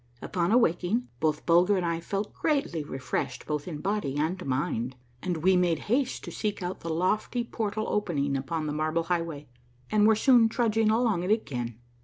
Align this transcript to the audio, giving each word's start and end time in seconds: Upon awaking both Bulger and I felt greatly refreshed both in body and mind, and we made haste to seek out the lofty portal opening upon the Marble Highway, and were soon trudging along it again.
Upon 0.19 0.51
awaking 0.51 1.09
both 1.19 1.45
Bulger 1.45 1.77
and 1.77 1.85
I 1.85 1.99
felt 1.99 2.33
greatly 2.33 2.83
refreshed 2.83 3.45
both 3.45 3.67
in 3.67 3.81
body 3.81 4.17
and 4.17 4.43
mind, 4.43 4.95
and 5.21 5.43
we 5.43 5.55
made 5.55 5.77
haste 5.93 6.23
to 6.23 6.31
seek 6.31 6.63
out 6.63 6.79
the 6.79 6.89
lofty 6.89 7.43
portal 7.43 7.85
opening 7.87 8.35
upon 8.35 8.65
the 8.65 8.73
Marble 8.73 9.03
Highway, 9.03 9.47
and 9.91 10.07
were 10.07 10.15
soon 10.15 10.49
trudging 10.49 10.89
along 10.89 11.21
it 11.21 11.29
again. 11.29 11.77